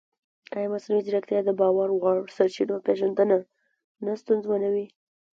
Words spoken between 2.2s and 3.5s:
سرچینو پېژندنه